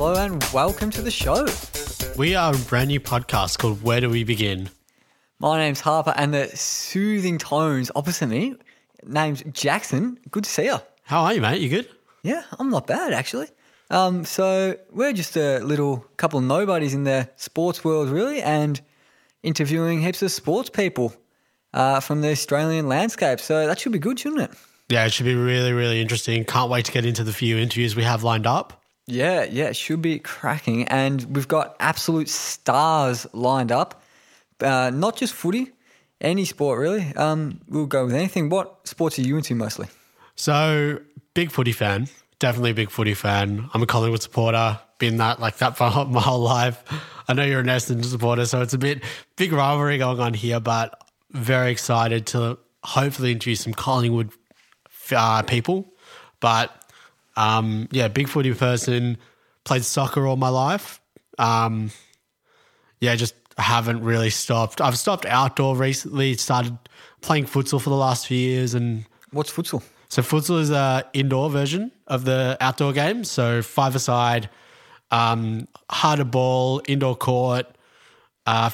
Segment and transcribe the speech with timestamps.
[0.00, 1.44] Hello and welcome to the show.
[2.16, 4.70] We are a brand new podcast called Where Do We Begin?
[5.40, 8.54] My name's Harper, and the soothing tones opposite me,
[9.04, 10.20] name's Jackson.
[10.30, 10.78] Good to see you.
[11.02, 11.60] How are you, mate?
[11.60, 11.88] You good?
[12.22, 13.48] Yeah, I'm not bad actually.
[13.90, 18.80] Um, so we're just a little couple of nobodies in the sports world, really, and
[19.42, 21.12] interviewing heaps of sports people
[21.74, 23.40] uh, from the Australian landscape.
[23.40, 24.50] So that should be good, shouldn't it?
[24.90, 26.44] Yeah, it should be really, really interesting.
[26.44, 28.77] Can't wait to get into the few interviews we have lined up.
[29.08, 30.86] Yeah, yeah, it should be cracking.
[30.88, 34.02] And we've got absolute stars lined up.
[34.60, 35.72] Uh, not just footy,
[36.20, 37.14] any sport really.
[37.16, 38.50] Um, we'll go with anything.
[38.50, 39.86] What sports are you into mostly?
[40.34, 41.00] So,
[41.34, 42.08] big footy fan.
[42.38, 43.68] Definitely a big footy fan.
[43.72, 44.78] I'm a Collingwood supporter.
[44.98, 46.82] Been that like that for my whole life.
[47.26, 49.02] I know you're an Essendon supporter, so it's a bit
[49.36, 50.60] big rivalry going on here.
[50.60, 54.32] But very excited to hopefully introduce some Collingwood
[55.12, 55.86] uh, people.
[56.40, 56.77] But
[57.38, 59.16] um, yeah, big footy person.
[59.64, 61.00] Played soccer all my life.
[61.38, 61.92] Um,
[63.00, 64.80] yeah, just haven't really stopped.
[64.80, 66.34] I've stopped outdoor recently.
[66.34, 66.76] Started
[67.20, 69.82] playing futsal for the last few years, and What's futsal?
[70.08, 73.22] so futsal is a indoor version of the outdoor game.
[73.22, 74.50] So five aside,
[75.12, 77.66] um, harder ball, indoor court,
[78.46, 78.70] uh,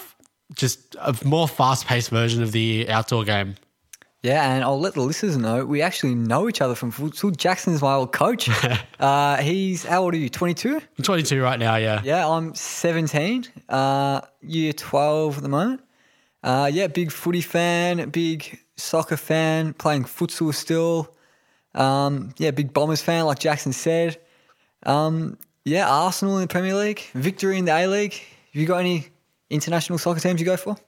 [0.54, 3.56] just a more fast paced version of the outdoor game.
[4.24, 7.36] Yeah, and I'll let the listeners know we actually know each other from futsal.
[7.36, 8.48] Jackson's my old coach.
[8.98, 10.30] uh, he's how old are you?
[10.30, 10.76] Twenty two.
[10.76, 11.76] I'm 22 right now.
[11.76, 12.00] Yeah.
[12.02, 15.82] Yeah, I'm 17, uh, year 12 at the moment.
[16.42, 21.14] Uh, yeah, big footy fan, big soccer fan, playing futsal still.
[21.74, 24.18] Um, yeah, big Bombers fan, like Jackson said.
[24.84, 25.36] Um,
[25.66, 28.14] yeah, Arsenal in the Premier League, victory in the A League.
[28.14, 29.06] Have you got any
[29.50, 30.78] international soccer teams you go for?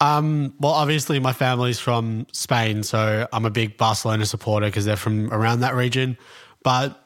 [0.00, 4.96] Um, well, obviously, my family's from Spain, so I'm a big Barcelona supporter because they're
[4.96, 6.18] from around that region.
[6.62, 7.02] But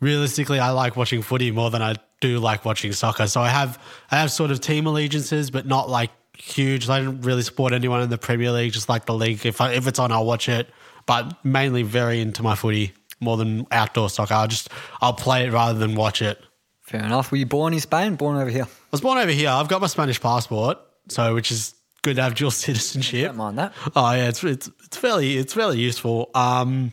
[0.00, 3.26] realistically, I like watching footy more than I do like watching soccer.
[3.26, 6.88] So I have I have sort of team allegiances, but not like huge.
[6.88, 9.44] I don't really support anyone in the Premier League, just like the league.
[9.46, 10.68] If I, if it's on, I'll watch it.
[11.06, 14.34] But mainly very into my footy more than outdoor soccer.
[14.34, 14.68] I'll just
[15.00, 16.40] I'll play it rather than watch it.
[16.82, 17.30] Fair enough.
[17.30, 18.16] Were you born in Spain?
[18.16, 18.64] Born over here?
[18.64, 19.50] I was born over here.
[19.50, 20.78] I've got my Spanish passport,
[21.08, 21.74] so which is
[22.08, 23.26] good to have dual citizenship.
[23.26, 23.72] Don't mind that.
[23.94, 26.30] Oh yeah, it's it's it's fairly it's fairly useful.
[26.34, 26.92] Um,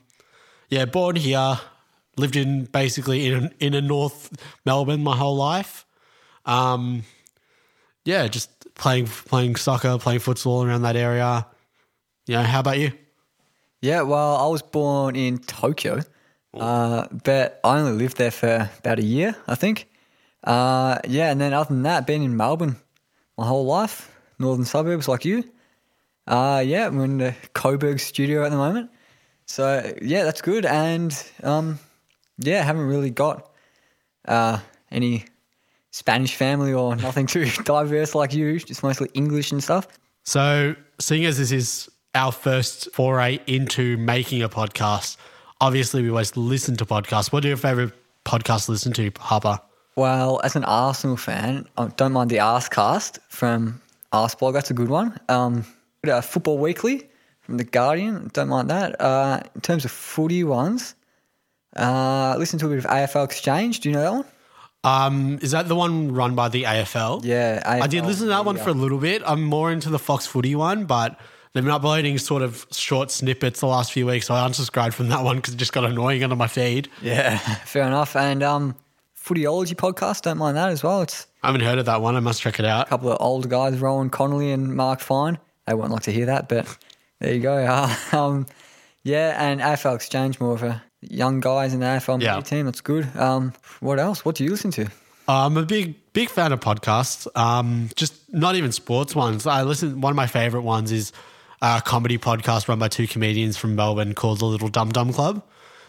[0.69, 1.59] yeah, born here,
[2.17, 4.29] lived in basically in in a North
[4.65, 5.85] Melbourne my whole life.
[6.45, 7.03] Um,
[8.03, 11.47] yeah, just playing playing soccer, playing futsal around that area.
[12.27, 12.91] Yeah, how about you?
[13.81, 16.01] Yeah, well, I was born in Tokyo,
[16.55, 19.87] uh, but I only lived there for about a year, I think.
[20.43, 22.77] Uh, yeah, and then other than that, been in Melbourne
[23.37, 25.43] my whole life, northern suburbs like you.
[26.27, 28.89] Uh, yeah, we're in the Coburg studio at the moment.
[29.45, 30.65] So, yeah, that's good.
[30.65, 31.79] And, um,
[32.39, 33.51] yeah, haven't really got
[34.27, 34.59] uh,
[34.91, 35.25] any
[35.91, 39.87] Spanish family or nothing too diverse like you, just mostly English and stuff.
[40.23, 45.17] So, seeing as this is our first foray into making a podcast,
[45.61, 47.31] obviously we always listen to podcasts.
[47.31, 47.93] What are your favorite
[48.25, 49.59] podcasts to listen to, Harper?
[49.95, 53.81] Well, as an Arsenal fan, I don't mind the Arscast from
[54.15, 54.53] Arsblog.
[54.53, 55.19] That's a good one.
[55.29, 55.65] Um,
[56.21, 57.09] Football Weekly
[57.41, 58.29] from The Guardian.
[58.33, 58.99] Don't mind that.
[59.01, 60.95] Uh, in terms of footy ones,
[61.75, 63.79] uh, listen to a bit of AFL Exchange.
[63.81, 64.25] Do you know that one?
[64.83, 67.25] Um, is that the one run by the AFL?
[67.25, 67.61] Yeah.
[67.65, 69.23] I did listen to that one for a little bit.
[69.25, 71.19] I'm more into the Fox Footy one, but
[71.53, 75.09] they've been uploading sort of short snippets the last few weeks, so I unsubscribed from
[75.09, 76.89] that one because it just got annoying under my feed.
[77.01, 78.15] Yeah, fair enough.
[78.15, 78.75] And um,
[79.25, 80.21] Footyology podcast.
[80.21, 81.01] Don't mind that as well.
[81.01, 82.15] It's I haven't heard of that one.
[82.15, 82.87] I must check it out.
[82.87, 85.37] a couple of old guys, Rohan Connolly and Mark Fine.
[85.65, 86.65] They won't like to hear that, but
[87.19, 87.65] there you go.
[88.11, 88.45] um,
[89.03, 92.39] yeah, and AFL Exchange, more of a young guys in the AFL Yeah.
[92.41, 92.65] team.
[92.65, 93.07] That's good.
[93.17, 94.23] Um, what else?
[94.25, 94.87] What do you listen to?
[95.27, 97.27] I'm a big, big fan of podcasts.
[97.35, 99.47] Um, just not even sports ones.
[99.47, 100.01] I listen.
[100.01, 101.11] One of my favorite ones is
[101.63, 105.41] a comedy podcast run by two comedians from Melbourne called the Little Dum Dum Club.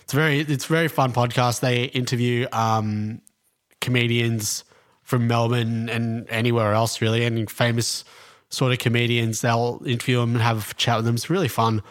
[0.07, 1.59] It's very, it's a very fun podcast.
[1.59, 3.21] They interview um,
[3.81, 4.63] comedians
[5.03, 8.05] from Melbourne and anywhere else really, and famous
[8.49, 9.41] sort of comedians.
[9.41, 11.17] They'll interview them and have a chat with them.
[11.17, 11.83] It's really fun.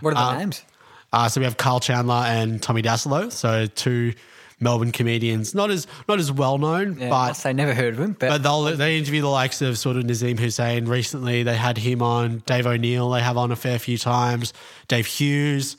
[0.00, 0.64] What are the names?
[1.12, 4.14] Uh, so we have Karl Chandler and Tommy Dassalo, so two
[4.58, 8.16] Melbourne comedians, not as not as well known, Yeah, but I'd never heard of him,
[8.18, 10.86] but, but they'll they interview the likes of sort of Nazeem Hussain.
[10.86, 12.42] Recently, they had him on.
[12.46, 14.52] Dave O'Neill, they have on a fair few times.
[14.88, 15.76] Dave Hughes,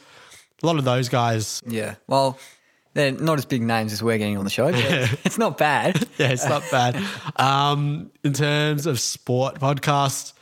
[0.63, 1.61] a lot of those guys.
[1.65, 1.95] yeah.
[2.07, 2.37] Well,
[2.93, 4.69] they're not as big names as we're getting on the show.
[4.71, 4.83] But
[5.23, 6.07] it's not bad.
[6.17, 7.01] Yeah, it's not bad.
[7.37, 10.33] Um, in terms of sport podcasts,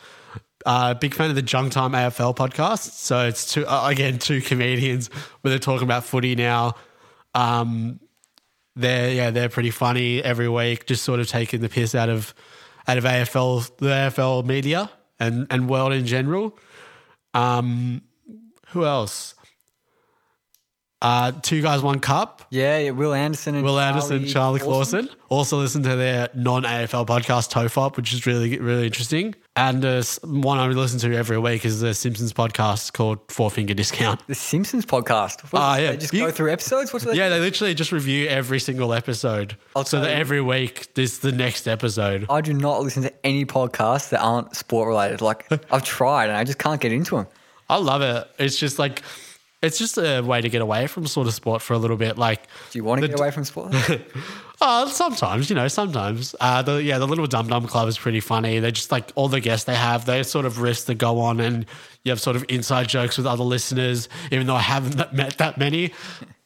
[0.66, 2.92] uh, big fan of the Junk Time AFL podcast.
[2.92, 5.08] So it's two uh, again two comedians
[5.42, 6.76] where they're talking about footy now.
[7.36, 8.00] Um,
[8.76, 12.34] they're yeah they're pretty funny every week, just sort of taking the piss out of
[12.88, 14.90] out of AFL the AFL media
[15.20, 16.58] and and world in general.
[17.34, 18.02] Um,
[18.70, 19.36] who else?
[21.02, 22.42] Uh, two guys, one cup.
[22.50, 25.08] Yeah, yeah, Wil Anderson and Wil Anderson, Charlie Clausen.
[25.30, 29.34] Also listen to their non AFL podcast Tofop, which is really really interesting.
[29.56, 33.74] And uh, one I listen to every week is the Simpsons podcast called Four Finger
[33.74, 34.26] Discount.
[34.28, 35.42] The Simpsons podcast.
[35.54, 35.92] What, Ah, yeah.
[35.92, 36.92] They just You- go through episodes.
[36.92, 37.16] What's that?
[37.16, 39.56] Yeah, they literally just review every single episode.
[39.76, 42.26] I'll so that you- every week there's the next episode.
[42.30, 45.22] I do not listen to any podcasts that aren't sport related.
[45.22, 47.28] Like I've tried and I just can't get into them.
[47.70, 48.28] I love it.
[48.38, 49.02] It's just like
[49.62, 52.18] it's just a way to get away from sort of sport for a little bit.
[52.18, 53.76] Like Do you want to The get away from sport?
[54.62, 56.36] Oh, sometimes, you know, sometimes.
[56.40, 58.60] Uh, the, yeah, the little Dum Dum Club is pretty funny.
[58.60, 61.40] They're just like all the guests they have, they sort of riffs that go on,
[61.40, 61.66] and
[62.04, 65.58] you have sort of inside jokes with other listeners, even though I haven't met that
[65.58, 65.94] many.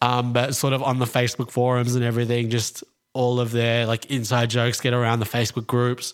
[0.02, 2.84] Um, but sort of on the Facebook forums and everything, just
[3.14, 6.14] all of their like inside jokes get around the Facebook groups.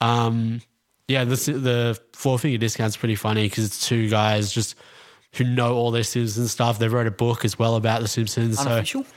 [0.00, 0.62] Um,
[1.06, 4.74] yeah, the, the four finger discount's pretty funny because it's two guys just
[5.36, 6.78] who know all their Simpsons stuff.
[6.78, 8.58] They wrote a book as well about the Simpsons.
[8.58, 9.04] Unofficial?
[9.04, 9.10] So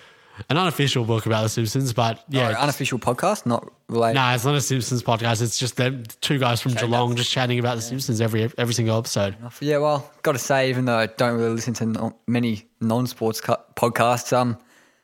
[0.49, 4.15] an unofficial book about the Simpsons, but yeah, Or unofficial podcast, not related.
[4.15, 5.41] no, it's not a Simpsons podcast.
[5.41, 8.97] It's just them two guys from Geelong just chatting about the Simpsons every every single
[8.97, 9.35] episode.
[9.59, 13.41] Yeah, well, got to say, even though I don't really listen to no, many non-sports
[13.41, 14.57] co- podcasts, um,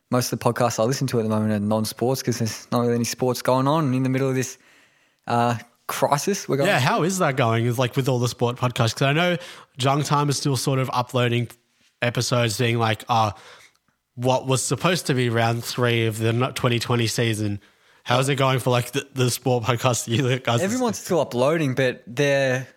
[0.09, 2.81] most of the podcasts I listen to at the moment are non-sports because there's not
[2.81, 4.57] really any sports going on in the middle of this
[5.27, 6.67] uh, crisis we're going.
[6.67, 7.65] Yeah, how is that going?
[7.65, 8.93] Is like with all the sport podcasts?
[8.95, 9.37] Because I know
[9.77, 11.47] Junk Time is still sort of uploading
[12.01, 13.35] episodes, being like, "Ah,
[14.15, 17.59] what was supposed to be round three of the 2020 season."
[18.03, 20.07] How is it going for like the, the sport podcast?
[20.07, 22.67] You guys, Everyone's still uploading, but they're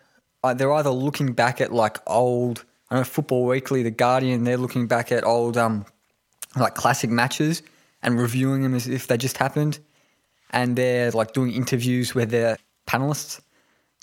[0.43, 2.65] uh, they're either looking back at like old.
[2.89, 4.43] I know Football Weekly, The Guardian.
[4.43, 5.85] They're looking back at old um
[6.55, 7.61] like classic matches
[8.01, 9.79] and reviewing them as if they just happened,
[10.51, 12.57] and they're like doing interviews where they're
[12.89, 13.39] panelists,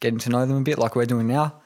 [0.00, 1.60] getting to know them a bit, like we're doing now.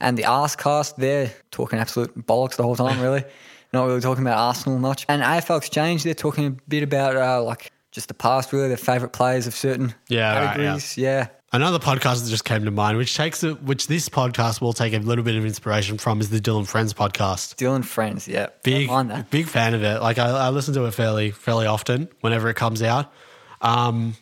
[0.00, 3.24] And the Arscast, they're talking absolute bollocks the whole time, really.
[3.72, 5.06] Not really talking about Arsenal much.
[5.08, 8.76] And AFL Exchange, they're talking a bit about uh, like just the past, really, their
[8.76, 10.46] favourite players of certain Yeah, right, yeah.
[10.46, 10.98] categories.
[10.98, 11.28] yeah.
[11.54, 14.94] Another podcast that just came to mind, which takes a, which this podcast will take
[14.94, 17.56] a little bit of inspiration from, is the Dylan Friends podcast.
[17.56, 18.48] Dylan Friends, yeah.
[18.62, 18.88] big
[19.30, 20.00] big fan of it.
[20.00, 23.12] Like I, I listen to it fairly fairly often whenever it comes out.
[23.60, 24.16] Um,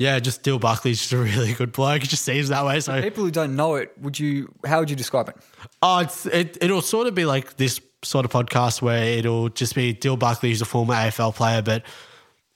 [0.00, 2.02] yeah, just Dyl Buckley's just a really good bloke.
[2.02, 2.80] It just seems that way.
[2.80, 4.50] So People who don't know it, would you?
[4.64, 5.36] How would you describe it?
[5.82, 9.74] oh, it's, it it'll sort of be like this sort of podcast where it'll just
[9.74, 11.82] be Dyl Buckley, who's a former AFL player, but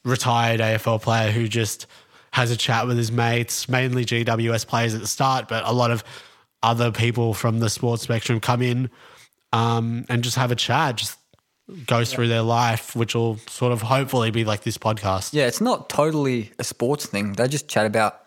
[0.06, 1.86] retired AFL player who just
[2.32, 5.90] has a chat with his mates, mainly GWS players at the start, but a lot
[5.90, 6.02] of
[6.62, 8.90] other people from the sports spectrum come in
[9.52, 11.18] um, and just have a chat, just
[11.86, 15.32] goes through their life, which will sort of hopefully be like this podcast.
[15.32, 17.32] Yeah, it's not totally a sports thing.
[17.32, 18.20] They just chat about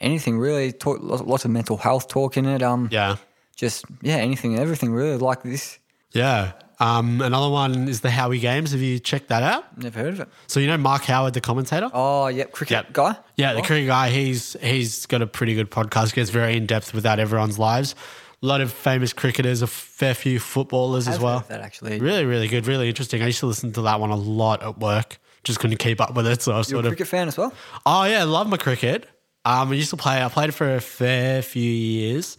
[0.00, 0.72] anything really.
[0.72, 2.62] Talk lots of mental health talk in it.
[2.62, 3.16] Um, Yeah.
[3.56, 5.78] just yeah, anything and everything really like this.
[6.12, 6.52] Yeah.
[6.82, 8.72] Um, another one is the Howie Games.
[8.72, 9.76] Have you checked that out?
[9.76, 10.28] Never heard of it.
[10.46, 11.90] So you know Mark Howard, the commentator?
[11.92, 12.92] Oh, yep, cricket Yep.
[12.94, 13.16] guy.
[13.36, 14.08] Yeah, the Oh, cricket guy.
[14.08, 16.14] He's he's got a pretty good podcast.
[16.14, 17.94] Gets very in depth without everyone's lives.
[18.42, 21.44] A lot of famous cricketers, a fair few footballers as well.
[21.48, 22.00] that actually.
[22.00, 23.22] Really, really good, really interesting.
[23.22, 25.18] I used to listen to that one a lot at work.
[25.44, 26.92] Just couldn't keep up with it, so I You're sort a of.
[26.92, 27.52] cricket fan as well.
[27.84, 29.06] Oh yeah, I love my cricket.
[29.44, 30.22] Um, I used to play.
[30.22, 32.36] I played for a fair few years.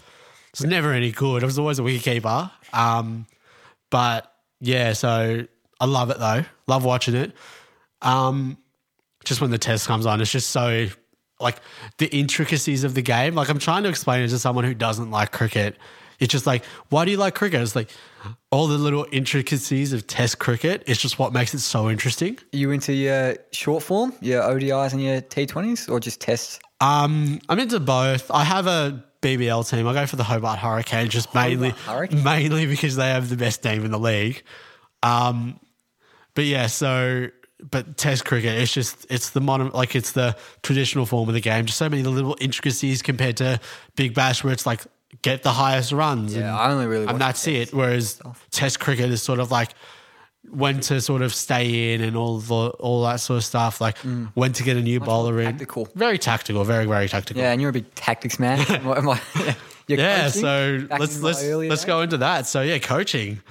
[0.53, 1.43] It was never any good.
[1.43, 2.51] I was always a wicketkeeper.
[2.73, 3.25] Um,
[3.89, 5.45] but yeah, so
[5.79, 6.45] I love it though.
[6.67, 7.31] Love watching it.
[8.01, 8.57] Um,
[9.23, 10.87] just when the test comes on, it's just so
[11.41, 11.57] like
[11.97, 13.35] the intricacies of the game.
[13.35, 15.77] Like I'm trying to explain it to someone who doesn't like cricket.
[16.19, 17.61] It's just like, why do you like cricket?
[17.61, 17.89] It's like
[18.51, 20.83] all the little intricacies of test cricket.
[20.85, 22.37] It's just what makes it so interesting.
[22.53, 26.59] Are you into your short form, your ODIs and your T20s, or just tests?
[26.79, 28.29] Um, I'm into both.
[28.29, 29.87] I have a BBL team.
[29.87, 32.23] I go for the Hobart Hurricanes just mainly, Hurricanes?
[32.23, 34.43] mainly because they have the best team in the league.
[35.03, 35.59] Um,
[36.35, 37.29] but yeah, so
[37.69, 41.41] but Test cricket, it's just it's the modern, like it's the traditional form of the
[41.41, 41.65] game.
[41.65, 43.59] Just so many little intricacies compared to
[43.95, 44.81] Big Bash, where it's like
[45.21, 46.35] get the highest runs.
[46.35, 47.73] Yeah, and, I only really and that's it.
[47.73, 49.73] Whereas Test cricket is sort of like
[50.49, 53.79] when to sort of stay in and all the all that sort of stuff.
[53.79, 53.97] Like
[54.33, 55.47] when to get a new bowler in.
[55.47, 55.51] Mm.
[55.51, 55.87] tactical.
[55.95, 56.63] Very tactical.
[56.63, 57.41] Very very tactical.
[57.41, 58.59] Yeah, and you're a big tactics man.
[58.69, 59.21] Am am I-
[59.87, 61.85] you're Yeah, so let's let's let's days?
[61.85, 62.47] go into that.
[62.47, 63.41] So yeah, coaching.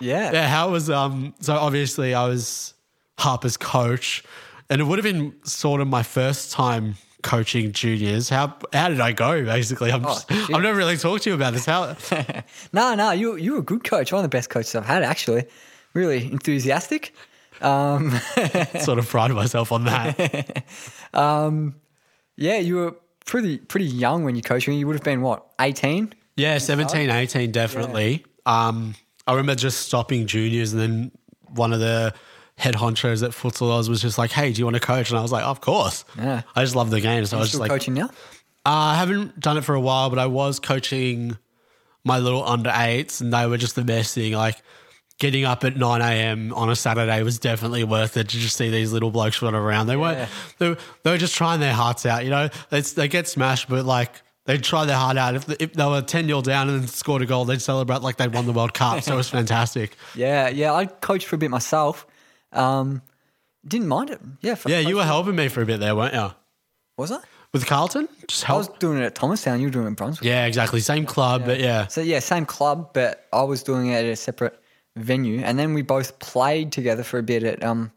[0.00, 2.72] Yeah, Yeah, how was um so obviously I was
[3.18, 4.22] Harper's coach
[4.70, 8.28] and it would have been sort of my first time coaching juniors.
[8.28, 9.90] How how did I go basically?
[9.90, 10.48] I'm just, Oh.
[10.54, 11.66] I've never really talked to you about this.
[11.66, 11.96] How
[12.72, 14.12] no, no, you you were a good coach.
[14.12, 15.44] One of the best coaches I've had, actually.
[15.94, 17.14] Really enthusiastic.
[17.60, 18.10] Um,
[18.80, 20.64] sort of pride myself on that.
[22.36, 22.94] yeah, you were
[23.26, 24.68] pretty pretty young when you coached.
[24.68, 24.78] me.
[24.78, 26.14] You would have been what, eighteen?
[26.36, 28.24] Yeah, 17, 18, definitely.
[28.46, 28.94] Um,
[29.26, 31.10] I remember just stopping juniors and then
[31.48, 32.14] one of the
[32.58, 35.10] head honchos at Futsal was just like, hey, do you want to coach?
[35.10, 36.04] And I was like, of course.
[36.18, 36.42] Yeah.
[36.54, 37.24] I just love the game.
[37.24, 38.06] So I was just like, coaching now?
[38.66, 41.38] Uh, I haven't done it for a while, but I was coaching
[42.04, 44.32] my little under eights, and they were just the best thing.
[44.32, 44.56] Like
[45.18, 46.52] getting up at nine a.m.
[46.54, 49.86] on a Saturday was definitely worth it to just see these little blokes run around.
[49.86, 52.24] They weren't they, were- they were just trying their hearts out.
[52.24, 54.12] You know, they they get smashed, but like.
[54.44, 55.34] They'd try their heart out.
[55.34, 58.16] If, the, if they were 10 0 down and scored a goal, they'd celebrate like
[58.16, 59.02] they'd won the World Cup.
[59.02, 59.94] So it was fantastic.
[60.14, 60.72] Yeah, yeah.
[60.72, 62.06] I coached for a bit myself.
[62.52, 63.02] Um,
[63.66, 64.20] didn't mind it.
[64.40, 64.54] Yeah.
[64.54, 66.30] For Yeah, you were helping me for a bit there, weren't you?
[66.96, 67.18] Was I?
[67.52, 68.08] With Carlton?
[68.26, 69.60] Just I was doing it at Thomastown.
[69.60, 70.26] You were doing it in Brunswick.
[70.26, 70.80] Yeah, exactly.
[70.80, 71.86] Same club, but yeah.
[71.86, 74.60] So yeah, same club, but I was doing it at a separate
[74.96, 77.90] venue, and then we both played together for a bit at um,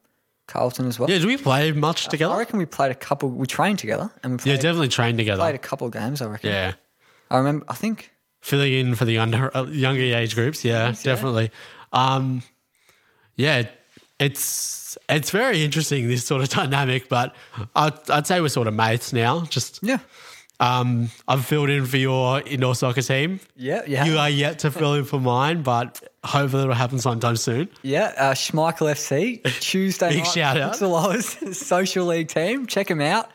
[0.48, 1.10] Carlton as well.
[1.10, 2.34] Yeah, did we play much together?
[2.34, 3.30] I reckon we played a couple.
[3.30, 5.42] We trained together, and we played, Yeah, definitely trained together.
[5.42, 6.22] played a couple games.
[6.22, 6.50] I reckon.
[6.50, 6.74] Yeah.
[7.30, 7.66] I remember.
[7.68, 8.12] I think.
[8.40, 10.64] filling in for the under uh, younger age groups.
[10.64, 11.52] Yeah, definitely.
[11.92, 12.42] Um,
[13.36, 13.64] yeah,
[14.22, 17.36] it's it's very interesting this sort of dynamic, but
[17.76, 19.42] I'd, I'd say we're sort of mates now.
[19.46, 20.00] Just Yeah.
[20.60, 23.40] um, I've filled in for your indoor soccer team.
[23.56, 23.82] Yeah.
[23.88, 24.06] Yeah.
[24.06, 27.70] You are yet to fill in for mine, but hopefully it'll happen sometime soon.
[27.84, 30.28] Yeah, uh, Schmeichel FC Tuesday Big night.
[30.28, 30.74] shout out.
[30.76, 32.68] Futsal social league team.
[32.68, 33.30] Check them out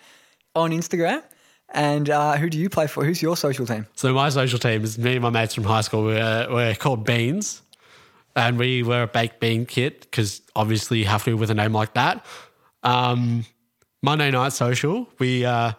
[0.54, 1.22] on Instagram.
[1.70, 3.04] And uh, who do you play for?
[3.04, 3.86] Who's your social team?
[3.96, 6.04] So my social team is me and my mates from high school.
[6.04, 7.60] We're, we're called Beans,
[8.36, 11.72] and we were a baked bean kit because obviously you have to with a name
[11.72, 12.24] like that.
[12.82, 13.44] Um,
[14.02, 15.72] Monday night social, we uh,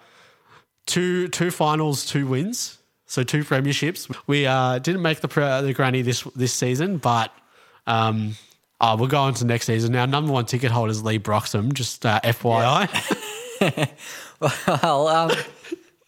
[0.86, 4.14] two two finals, two wins, so two premierships.
[4.26, 7.32] We uh, didn't make the pre- the granny this this season, but
[7.86, 8.36] um,
[8.82, 9.94] oh, we'll go on to next season.
[9.94, 11.74] Now, number one ticket holder is Lee Broxham.
[11.74, 13.90] Just uh, FYI.
[14.40, 15.32] Well, um,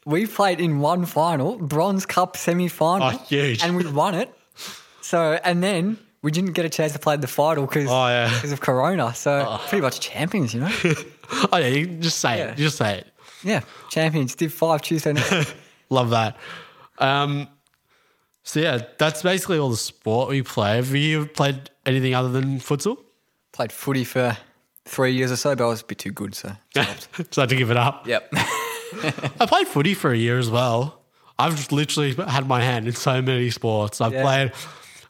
[0.05, 3.07] we played in one final, Bronze Cup semi final.
[3.07, 3.63] Oh, huge.
[3.63, 4.31] And we won it.
[5.01, 8.43] So, and then we didn't get a chance to play the final because Oh, yeah.
[8.51, 9.13] of Corona.
[9.15, 10.71] So, pretty much champions, you know?
[11.51, 12.51] oh yeah, you just say Yeah.
[12.51, 12.57] it.
[12.57, 13.07] Just say it.
[13.43, 14.35] yeah, champions.
[14.35, 15.53] Did five Tuesday night.
[15.89, 16.37] Love that.
[16.97, 17.47] Um,
[18.43, 20.75] so yeah, that's basically all the sport we play.
[20.77, 22.97] Have you played anything other than futsal?
[23.53, 24.37] Played footy for
[24.85, 26.35] three years or so, but I was a bit too good.
[26.35, 28.07] So, Just had to give it up.
[28.07, 28.27] yep.
[28.33, 31.01] I played footy for a year as well.
[31.37, 34.01] I've just literally had my hand in so many sports.
[34.01, 34.23] I've Yeah.
[34.23, 34.51] played.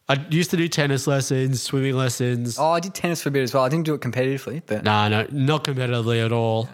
[0.10, 2.58] I used to do tennis lessons, swimming lessons.
[2.58, 3.64] oh, I did tennis for a bit as well.
[3.64, 6.68] I didn't do it competitively, but No, no, not competitively at all.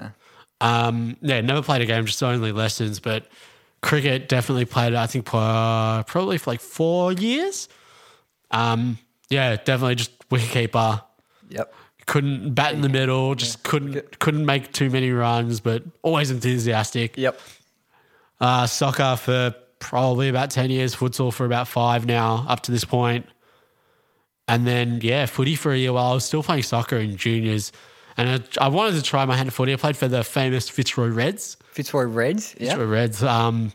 [0.62, 3.02] Um, yeah, never played a game, just only lessons.
[3.02, 3.28] But
[3.82, 4.94] cricket definitely played.
[4.96, 7.68] I think uh, probably for like four years.
[8.52, 8.98] Um,
[9.30, 11.02] yeah, definitely just wicketkeeper.
[11.50, 11.74] yep.
[12.06, 13.36] Couldn't bat in the middle.
[13.36, 17.18] Just couldn't couldn't make too many runs, but always enthusiastic.
[17.18, 17.40] Yep.
[18.40, 22.84] Uh, soccer for probably about 10 years, futsal for about five now, up to this
[22.84, 23.28] point.
[24.48, 27.72] And then, yeah, footy for a year while I was still playing soccer in juniors.
[28.18, 29.74] And I, I wanted to try my hand at footy.
[29.74, 31.58] I played for the famous Fitzroy Reds.
[31.72, 32.56] Fitzroy Reds.
[32.60, 32.72] Yeah.
[32.72, 33.24] Fitzroy Reds.
[33.24, 33.72] Um,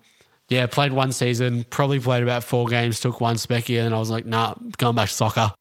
[0.48, 4.10] yeah, played one season, probably played about four games, took one specky, and I was
[4.10, 5.52] like, nah, going back to soccer.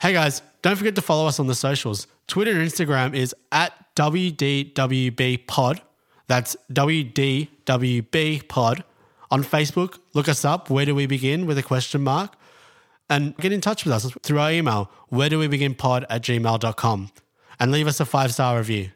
[0.00, 2.06] Hey guys, don't forget to follow us on the socials.
[2.28, 5.82] Twitter and Instagram is at WDWB Pod.
[6.28, 8.84] That's WDWB Pod.
[9.30, 10.70] On Facebook, look us up.
[10.70, 12.34] Where do we begin with a question mark?
[13.10, 16.22] And get in touch with us through our email, where do we begin pod at
[16.22, 17.10] gmail.com.
[17.60, 18.90] And leave us a five star review.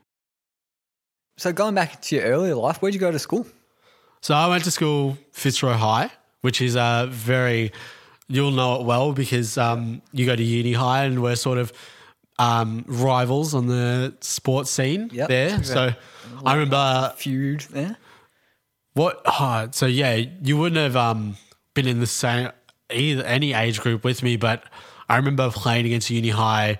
[1.38, 3.46] So going back to your earlier life, where'd you go to school?
[4.20, 6.10] So I went to school Fitzroy High,
[6.42, 7.72] which is a very
[8.28, 11.72] you'll know it well because um, you go to uni high and we're sort of
[12.38, 15.28] um, rivals on the sports scene Yep.
[15.28, 15.64] there.
[15.64, 15.92] So
[16.44, 17.96] I remember Feud there.
[18.94, 19.20] What.
[19.26, 21.36] Oh, so yeah, you wouldn't have um,
[21.74, 22.50] been in the same
[22.90, 24.64] either any age group with me, but
[25.08, 26.78] I remember playing against uni high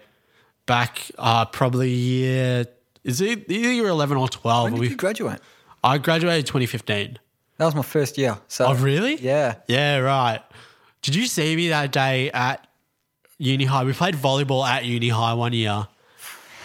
[0.66, 2.66] back uh, probably year.
[3.04, 4.64] Is it either year eleven or twelve?
[4.64, 5.40] When did We- you graduate?
[5.84, 7.18] I graduated twenty fifteen.
[7.58, 8.38] That was my first year.
[8.48, 9.16] So Oh, really?
[9.16, 9.56] Yeah.
[9.68, 10.40] Yeah, right.
[11.02, 12.66] Did you see me that day at
[13.38, 13.84] uni high?
[13.84, 15.86] We played volleyball at uni high one year.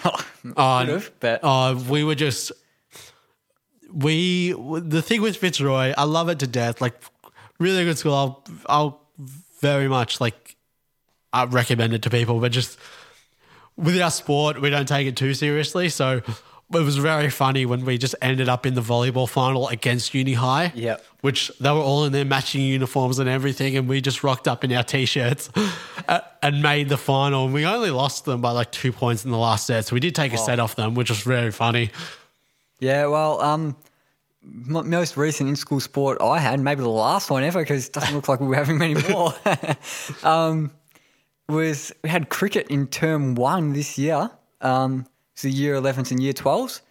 [0.56, 2.54] Oh, have, but oh, we were just
[3.91, 5.94] we the thing with Fitzroy.
[5.98, 6.82] I love it to death.
[6.82, 6.96] Like
[7.60, 8.13] really good school.
[8.13, 9.01] I'll I'll
[9.60, 10.56] very much like
[11.34, 12.77] I recommend it to people, but just
[13.75, 15.89] with our sport, we don't take it too seriously.
[15.89, 16.22] So
[16.74, 20.34] it was very funny when we just ended up in the volleyball final against Uni
[20.34, 20.72] High.
[20.75, 21.06] Yep.
[21.22, 24.63] Which they were all in their matching uniforms and everything, and we just rocked up
[24.63, 25.50] in our t-shirts.
[26.08, 27.46] uh, and made the final.
[27.46, 29.86] And we only lost them by like two points in the last set.
[29.86, 31.91] So we did take a set off them, which was very funny.
[32.79, 33.75] Yeah, well, um,
[34.43, 37.93] m- most recent in school sport I had, maybe the last one ever, because it
[37.93, 39.34] doesn't look like we were having many more.
[40.24, 40.72] um,
[41.50, 44.29] was we had cricket in term one this year.
[44.62, 45.05] Um,
[45.36, 46.81] so year 11s and year 12s.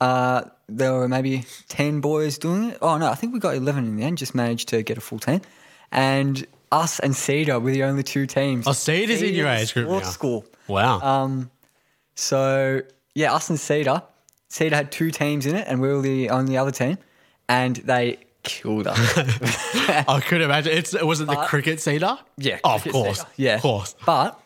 [0.00, 2.78] Uh, there were maybe 10 boys doing it.
[2.80, 5.00] Oh, no, I think we got 11 in the end, just managed to get a
[5.00, 5.40] full team.
[5.90, 8.66] And us and Cedar were the only two teams.
[8.66, 10.00] Oh, Cedar's in your age group now.
[10.02, 10.44] School.
[10.68, 11.00] Wow.
[11.00, 11.50] Um,
[12.14, 12.82] so
[13.14, 14.02] yeah, us and Cedar.
[14.48, 16.98] Cedar had two teams in it, and we were the only other team,
[17.48, 18.98] and they killed us.
[20.08, 20.72] I could imagine.
[20.76, 22.18] It's, it wasn't the but- cricket cedar?
[22.36, 23.18] yeah, Oh, of cricket course.
[23.18, 23.30] Cedar.
[23.36, 23.94] yeah, Of course.
[24.06, 24.40] But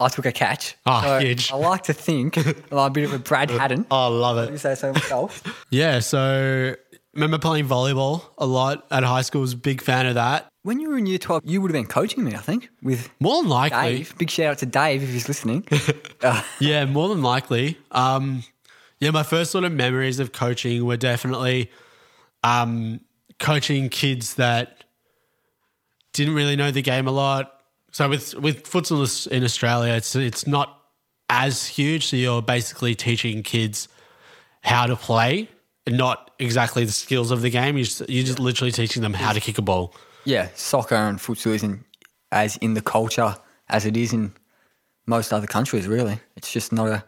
[0.00, 0.76] I took a catch.
[0.86, 1.52] Ah, huge.
[1.52, 2.36] I like to think
[2.72, 3.86] I'm a bit of a Brad Haddin.
[3.90, 4.48] Oh, I love it.
[4.48, 4.58] You it.
[4.58, 5.64] say so myself.
[5.70, 5.98] Yeah.
[6.00, 6.74] So
[7.12, 9.40] remember playing volleyball a lot at high school.
[9.42, 10.46] Was a big fan of that.
[10.62, 13.08] when you were in year twelve, you would have been coaching me, I think, with
[13.20, 13.98] More than likely.
[13.98, 14.18] Dave.
[14.18, 15.64] Big shout out to Dave if he's listening.
[16.22, 17.78] Uh, Yeah, more than likely.
[17.92, 18.42] Um,
[19.04, 21.70] yeah, my first sort of memories of coaching were definitely
[22.42, 23.00] um,
[23.38, 24.84] coaching kids that
[26.12, 27.60] didn't really know the game a lot.
[27.92, 30.80] So with with futsal in Australia, it's it's not
[31.28, 32.06] as huge.
[32.06, 33.88] So you're basically teaching kids
[34.62, 35.48] how to play,
[35.86, 37.76] and not exactly the skills of the game.
[37.76, 39.94] You're just, you're just literally teaching them how to kick a ball.
[40.24, 41.84] yeah, soccer and futsal isn't
[42.32, 43.36] as in the culture
[43.68, 44.32] as it is in
[45.06, 45.86] most other countries.
[45.86, 47.04] Really, it's just not a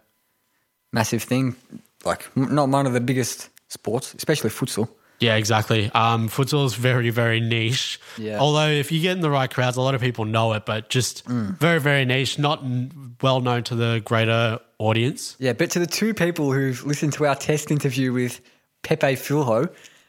[0.93, 1.57] massive thing.
[2.05, 4.89] Like not one of the biggest sports, especially futsal.
[5.19, 5.91] Yeah, exactly.
[5.95, 7.99] Um, futsal is very, very niche.
[8.19, 8.39] Yeah.
[8.39, 10.91] Although if you get in the right crowds, a lot of people know it, but
[10.91, 11.59] just Mm.
[11.59, 15.35] very, very niche, not n- well known to the greater audience.
[15.39, 18.41] Yeah, but to the two people who've listened to our test interview with
[18.83, 19.69] Pepe Filho,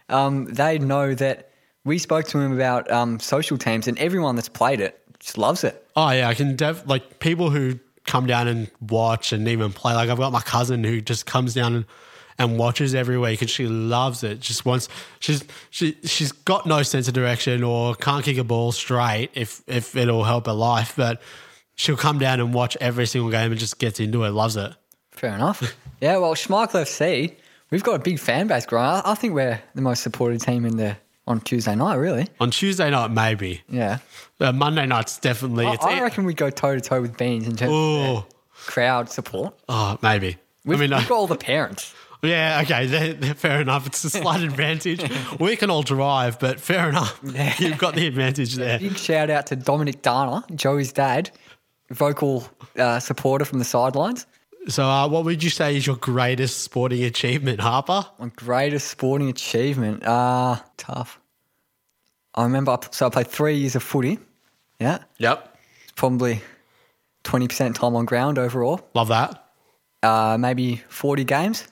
[0.09, 1.51] um, they know that
[1.85, 5.63] we spoke to him about um, social teams, and everyone that's played it just loves
[5.63, 5.87] it.
[5.95, 9.93] Oh yeah, I can def like people who come down and watch and even play.
[9.93, 11.85] Like I've got my cousin who just comes down and,
[12.39, 14.39] and watches every week, and she loves it.
[14.39, 18.71] Just wants she's she she's got no sense of direction or can't kick a ball
[18.71, 21.21] straight if if it'll help her life, but
[21.75, 24.73] she'll come down and watch every single game and just gets into it, loves it.
[25.11, 25.75] Fair enough.
[26.01, 27.35] yeah, well, Schmeichel FC,
[27.71, 28.85] we've got a big fan base growing.
[28.85, 31.95] I, I think we're the most supported team in the on Tuesday night.
[31.95, 32.27] Really?
[32.39, 33.61] On Tuesday night, maybe.
[33.69, 33.99] Yeah.
[34.39, 35.65] Uh, Monday night's definitely.
[35.65, 38.25] I, it's I reckon we go toe to toe with Beans in terms of Oh,
[38.53, 39.53] crowd support.
[39.69, 40.37] oh, maybe.
[40.65, 41.93] We've, I mean, we've got all the parents.
[42.23, 43.85] yeah, okay, they're- they're fair enough.
[43.87, 45.01] It's a slight advantage.
[45.39, 47.19] We can all drive, but fair enough.
[47.59, 48.79] You've got the advantage there.
[48.79, 51.29] Big shout out to Dominic Dana, Joey's dad,
[51.91, 54.25] vocal uh, supporter from the sidelines.
[54.67, 58.05] So, uh, what would you say is your greatest sporting achievement, Harper?
[58.19, 60.03] My greatest sporting achievement.
[60.05, 61.19] Uh, tough.
[62.35, 64.19] I remember, I, so I played three years of footy.
[64.79, 64.99] Yeah.
[65.19, 65.57] Yep.
[65.95, 66.41] Probably
[67.23, 68.81] 20% time on ground overall.
[68.93, 69.45] Love that.
[70.03, 71.67] Uh, maybe 40 games,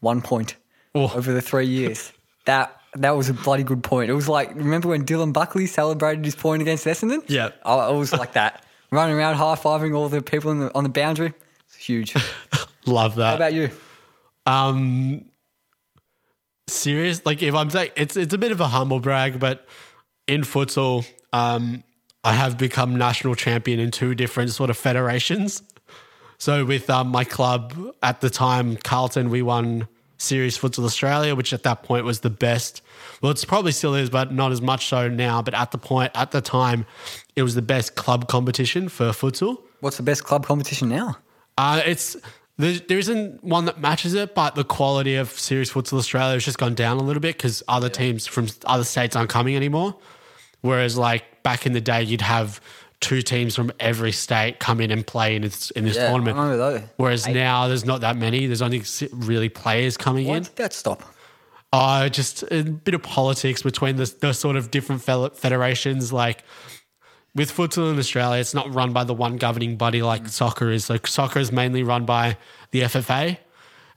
[0.00, 0.56] one point
[0.94, 1.12] Oh.
[1.14, 2.12] over the three years.
[2.46, 4.10] that that was a bloody good point.
[4.10, 7.22] It was like, remember when Dylan Buckley celebrated his point against Essendon?
[7.28, 7.50] Yeah.
[7.64, 8.64] I, I was like that.
[8.90, 11.32] Running around, high fiving all the people in the, on the boundary.
[11.80, 12.14] Huge.
[12.86, 13.30] Love that.
[13.30, 13.70] How about you?
[14.44, 15.24] Um,
[16.68, 17.24] serious?
[17.24, 19.66] Like if I'm saying it's it's a bit of a humble brag, but
[20.26, 21.82] in futsal, um,
[22.22, 25.62] I have become national champion in two different sort of federations.
[26.36, 29.88] So with um, my club at the time, Carlton, we won
[30.18, 32.82] Series Futsal Australia, which at that point was the best.
[33.22, 35.40] Well, it's probably still is, but not as much so now.
[35.40, 36.84] But at the point, at the time,
[37.36, 39.62] it was the best club competition for futsal.
[39.80, 41.16] What's the best club competition now?
[41.58, 42.16] Uh, it's
[42.58, 46.44] there, there isn't one that matches it, but the quality of Series Futsal Australia has
[46.44, 49.96] just gone down a little bit because other teams from other states aren't coming anymore.
[50.60, 52.60] Whereas, like back in the day, you'd have
[53.00, 56.36] two teams from every state come in and play in this, in this Yeah, tournament.
[56.36, 56.88] I remember those.
[56.98, 58.44] Whereas now there's not that many.
[58.46, 58.82] There's only
[59.12, 60.42] really players coming Why in.
[60.42, 61.02] did that stop?
[61.72, 66.12] Uh, just a bit of politics between the, the sort of different federations.
[66.12, 66.44] Like
[67.34, 70.90] with futsal in Australia, it's not run by the one governing body like soccer is.
[70.90, 72.36] Like soccer is mainly run by
[72.70, 73.38] the FFA,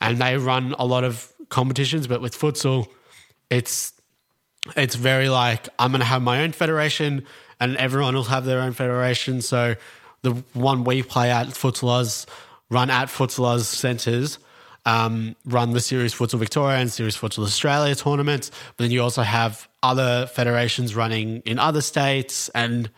[0.01, 2.07] and they run a lot of competitions.
[2.07, 2.87] But with futsal,
[3.49, 3.93] it's
[4.77, 7.25] it's very like I'm going to have my own federation,
[7.59, 9.41] and everyone will have their own federation.
[9.41, 9.75] So
[10.21, 12.25] the one we play at Futsal Oz
[12.69, 14.39] run at Futsal Oz centres.
[14.85, 19.21] Um, run the Series Futsal Victoria and Series Futsal Australia tournaments, but then you also
[19.21, 22.89] have other federations running in other states, and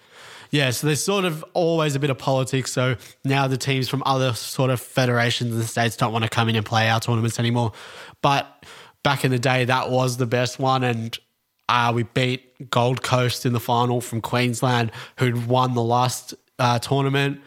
[0.56, 2.72] yeah, so there's sort of always a bit of politics.
[2.72, 6.48] So now the teams from other sort of federations and states don't want to come
[6.50, 7.74] in and play our tournaments anymore.
[8.22, 8.66] But
[9.04, 11.18] back in the day, that was the best one, and
[11.68, 16.80] uh, we beat Gold Coast in the final from Queensland, who'd won the last uh,
[16.80, 17.42] tournament,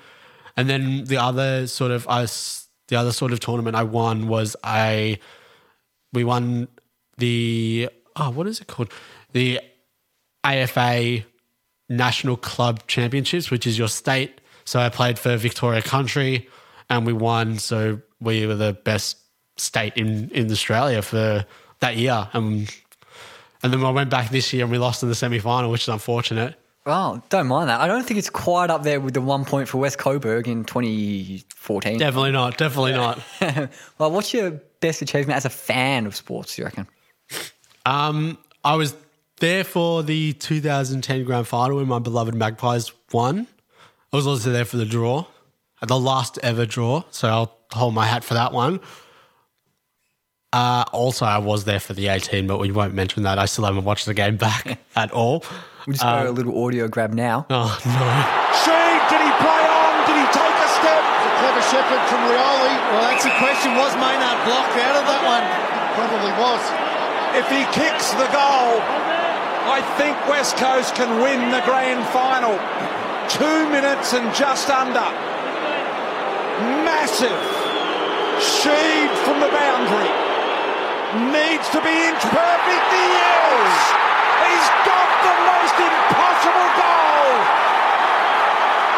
[0.56, 4.28] and then the other sort of I s- the other sort of tournament I won
[4.28, 5.18] was I
[6.12, 6.68] we won
[7.16, 8.92] the oh what is it called
[9.32, 9.60] the
[10.44, 11.24] AFA
[11.88, 14.40] National Club Championships, which is your state.
[14.64, 16.48] So I played for Victoria Country,
[16.90, 17.58] and we won.
[17.58, 19.18] So we were the best
[19.56, 21.46] state in in Australia for
[21.80, 22.28] that year.
[22.32, 22.74] And
[23.62, 25.82] and then I went back this year and we lost in the semi final, which
[25.82, 26.54] is unfortunate.
[26.86, 27.80] Well, don't mind that.
[27.82, 30.64] I don't think it's quite up there with the one point for West Coburg in
[30.64, 31.98] 2014.
[31.98, 32.56] Definitely not.
[32.56, 33.20] Definitely not.
[33.98, 36.86] well, what's your best achievement as a fan of sports, do you reckon?
[37.84, 38.94] Um, I was
[39.38, 43.46] there for the 2010 grand final when my beloved Magpies won.
[44.12, 45.26] I was also there for the draw,
[45.86, 47.04] the last ever draw.
[47.10, 48.80] So I'll hold my hat for that one.
[50.52, 53.38] Uh, also, I was there for the 18, but we won't mention that.
[53.38, 55.44] I still haven't watched the game back at all.
[55.86, 57.44] We'll just go a little audio grab now.
[57.50, 58.08] Oh, no.
[58.64, 59.92] Sheed, did he play on?
[60.08, 61.02] Did he take a step?
[61.04, 62.74] A clever shepherd from Rioli.
[62.92, 63.76] Well, that's the question.
[63.76, 65.44] Was Maynard blocked out of that one?
[65.96, 66.62] Probably was.
[67.36, 68.80] If he kicks the goal,
[69.68, 72.56] I think West Coast can win the grand final.
[73.28, 75.04] Two minutes and just under.
[76.88, 77.44] Massive.
[78.40, 80.08] Sheed from the boundary.
[81.36, 82.86] Needs to be inch perfect.
[82.96, 83.76] He is.
[84.48, 87.28] He's got the most impossible goal.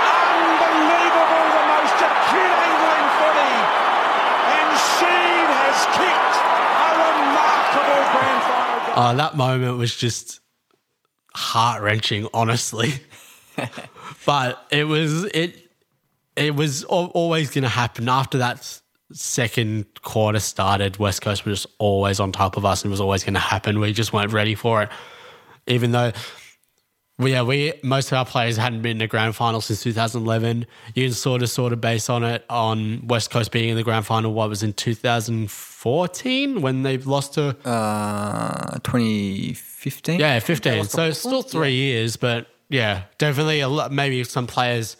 [0.06, 1.46] Unbelievable.
[1.50, 3.54] The most acute angle in footy.
[4.54, 6.36] And Sheed has kicked
[6.78, 9.02] a remarkable grand final goal.
[9.02, 10.38] Uh, that moment was just
[11.34, 12.92] heart wrenching, honestly.
[14.26, 15.70] but it was it
[16.36, 18.80] it was always going to happen after that
[19.12, 20.98] second quarter started.
[20.98, 23.40] West Coast was just always on top of us, and it was always going to
[23.40, 23.80] happen.
[23.80, 24.88] We just weren't ready for it,
[25.66, 26.12] even though.
[27.20, 30.66] Well, Yeah, we most of our players hadn't been in the grand final since 2011.
[30.94, 33.84] You can sort of sort of base on it on West Coast being in the
[33.84, 34.32] grand final.
[34.32, 40.18] What was in 2014 when they lost to Uh, 2015?
[40.20, 40.84] yeah, 15.
[40.84, 44.96] So it's still three years, but yeah, definitely a lot, maybe some players.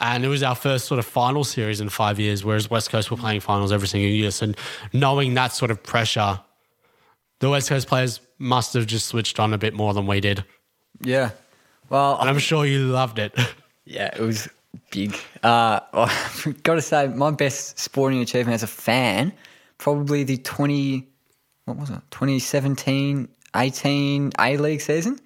[0.00, 3.10] And it was our first sort of final series in five years, whereas West Coast
[3.10, 4.30] were playing finals every single year.
[4.30, 4.52] So
[4.92, 6.38] knowing that sort of pressure,
[7.40, 10.44] the West Coast players must have just switched on a bit more than we did.
[11.00, 11.30] Yeah.
[11.88, 13.34] Well, And I'm sure you loved it.
[13.90, 14.46] Yeah, it was
[14.90, 15.16] big.
[15.42, 19.32] Uh, I've got to say, my best sporting achievement as a fan,
[19.78, 21.08] probably the 20,
[21.64, 25.18] what was it, 2017 18 A League season.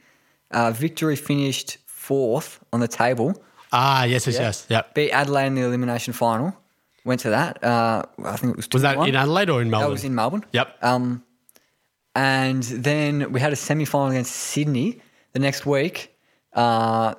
[0.53, 3.35] Uh, victory finished fourth on the table,
[3.73, 4.67] ah, yes, yes, yes.
[4.69, 4.95] Yep.
[4.95, 6.57] beat Adelaide in the elimination final.
[7.05, 7.65] Went to that.
[7.65, 9.09] Uh, I think it was Was that 2-1.
[9.09, 9.89] in Adelaide or in Melbourne?
[9.89, 10.45] That was in Melbourne.
[10.53, 10.85] Yep.
[10.85, 11.25] Um,
[12.15, 15.01] and then we had a semi final against Sydney
[15.33, 16.17] the next week.
[16.53, 17.15] Uh,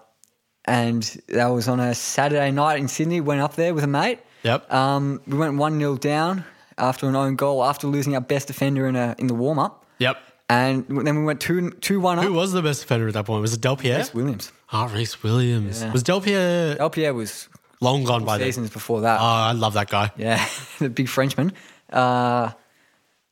[0.65, 3.21] and that was on a Saturday night in Sydney.
[3.21, 4.19] Went up there with a mate.
[4.43, 4.71] Yep.
[4.71, 6.45] Um, we went 1 0 down
[6.77, 9.85] after an own goal after losing our best defender in, a, in the warm up.
[9.99, 10.17] yep.
[10.49, 12.25] And then we went 2 2 1 up.
[12.25, 13.41] Who was the best defender at that point?
[13.41, 13.99] Was it Del Pierre?
[13.99, 14.51] Rhys Williams.
[14.71, 15.81] Ah, Rhys Williams.
[15.81, 15.91] Yeah.
[15.91, 17.47] Was Delpierre LPA was
[17.79, 18.47] long gone by then?
[18.47, 19.19] seasons before that.
[19.19, 20.11] Oh, I love that guy.
[20.17, 20.45] Yeah,
[20.79, 21.53] the big Frenchman.
[21.91, 22.51] Uh,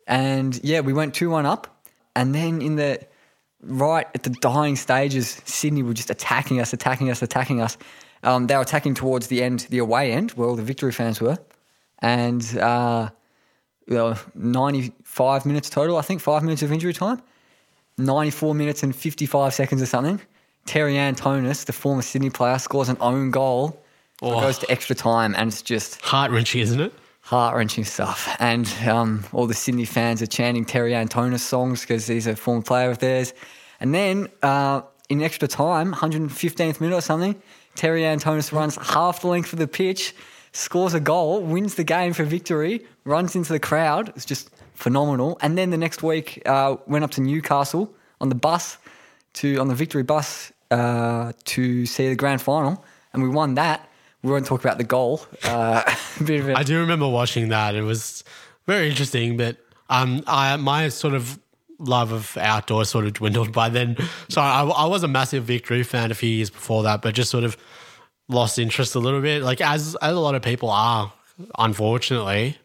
[0.07, 1.83] and yeah, we went 2 1 up.
[2.15, 3.05] And then in the
[3.63, 7.77] right at the dying stages, Sydney were just attacking us, attacking us, attacking us.
[8.23, 11.19] Um, they were attacking towards the end, the away end, where all the victory fans
[11.19, 11.37] were.
[11.99, 13.09] And uh,
[13.87, 17.21] there were 95 minutes total, I think, five minutes of injury time.
[17.97, 20.19] 94 minutes and 55 seconds or something.
[20.65, 23.81] Terry Antonis, the former Sydney player, scores an own goal.
[24.21, 24.37] Oh.
[24.37, 26.93] It goes to extra time, and it's just Heart wrenching, isn't it?
[27.31, 28.35] Heart wrenching stuff.
[28.39, 32.61] And um, all the Sydney fans are chanting Terry Antonis songs because he's a former
[32.61, 33.33] player of theirs.
[33.79, 37.41] And then uh, in extra time, 115th minute or something,
[37.75, 40.13] Terry Antonis runs half the length of the pitch,
[40.51, 44.09] scores a goal, wins the game for victory, runs into the crowd.
[44.09, 45.37] It's just phenomenal.
[45.41, 48.77] And then the next week, uh, went up to Newcastle on the bus
[49.35, 53.87] to on the victory bus uh, to see the grand final, and we won that.
[54.23, 55.25] We won't talk about the goal.
[55.43, 55.83] Uh,
[56.23, 57.75] bit of a, I do remember watching that.
[57.75, 58.23] It was
[58.67, 59.57] very interesting, but
[59.89, 61.39] um, I my sort of
[61.79, 63.97] love of outdoor sort of dwindled by then.
[64.29, 67.31] So I, I was a massive Victory fan a few years before that, but just
[67.31, 67.57] sort of
[68.29, 71.11] lost interest a little bit, like as as a lot of people are,
[71.57, 72.57] unfortunately,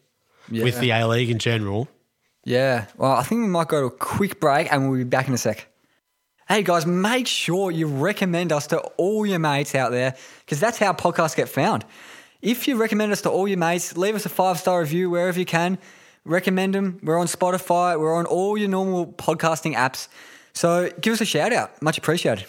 [0.50, 1.88] with the A League in general.
[2.44, 2.86] Yeah.
[2.96, 5.34] Well, I think we might go to a quick break and we'll be back in
[5.34, 5.66] a sec.
[6.48, 10.78] Hey guys, make sure you recommend us to all your mates out there because that's
[10.78, 11.84] how podcasts get found.
[12.40, 15.36] If you recommend us to all your mates, leave us a five star review wherever
[15.36, 15.76] you can.
[16.24, 17.00] Recommend them.
[17.02, 20.06] We're on Spotify, we're on all your normal podcasting apps.
[20.52, 21.82] So give us a shout out.
[21.82, 22.46] Much appreciated.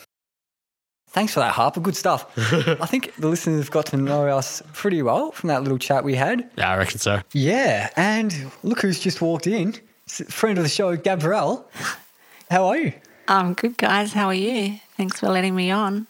[1.09, 1.79] Thanks for that, Harper.
[1.79, 2.31] Good stuff.
[2.37, 6.03] I think the listeners have got to know us pretty well from that little chat
[6.03, 6.47] we had.
[6.55, 7.21] Yeah, I reckon so.
[7.33, 9.73] Yeah, and look who's just walked in.
[10.05, 11.67] Friend of the show, Gabrielle.
[12.51, 12.93] How are you?
[13.27, 14.13] I'm good, guys.
[14.13, 14.79] How are you?
[14.95, 16.07] Thanks for letting me on.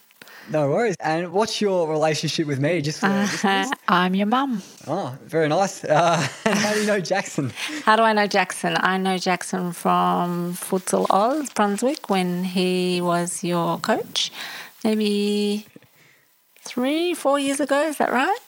[0.50, 0.96] No worries.
[1.00, 2.80] And what's your relationship with me?
[2.80, 3.70] Just for listeners?
[3.88, 4.62] I'm your mum.
[4.86, 5.84] Oh, very nice.
[5.84, 7.52] Uh, how do you know Jackson?
[7.84, 8.74] How do I know Jackson?
[8.78, 14.30] I know Jackson from Futsal Oz, Brunswick, when he was your coach,
[14.84, 15.66] maybe
[16.64, 17.82] three, four years ago.
[17.82, 18.38] Is that right?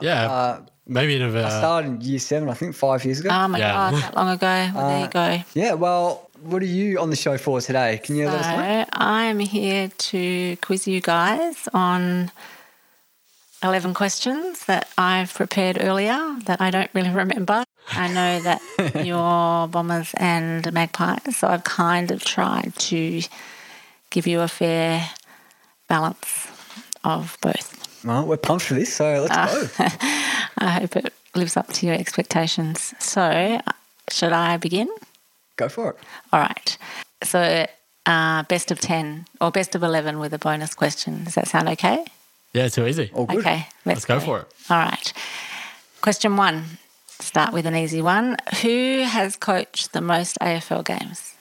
[0.00, 1.40] Yeah, Uh, maybe in a.
[1.40, 3.30] I Uh, started in year seven, I think, five years ago.
[3.32, 3.72] Oh my Yeah.
[3.72, 4.70] God, that long ago.
[4.76, 5.44] Well, there you go.
[5.54, 8.00] yeah, well, what are you on the show for today?
[8.02, 8.84] Can you let us know?
[8.92, 12.30] I'm here to quiz you guys on
[13.62, 17.64] 11 questions that I've prepared earlier that I don't really remember.
[17.90, 23.22] I know that you're Bombers and Magpies, so I've kind of tried to
[24.10, 25.10] give you a fair
[25.88, 26.48] balance
[27.04, 28.04] of both.
[28.04, 29.84] Well, we're pumped for this, so let's uh, go.
[30.58, 32.94] I hope it lives up to your expectations.
[32.98, 33.60] So,
[34.10, 34.88] should I begin?
[35.56, 35.96] Go for it.
[36.32, 36.78] All right.
[37.22, 37.66] So,
[38.06, 41.24] uh, best of 10 or best of 11 with a bonus question.
[41.24, 42.04] Does that sound okay?
[42.52, 43.10] yeah, too easy.
[43.14, 43.38] All good.
[43.38, 44.46] Okay, Let's go for it.
[44.70, 45.12] All right.
[46.00, 46.64] Question one.
[47.20, 48.36] Start with an easy one.
[48.62, 51.34] Who has coached the most AFL games?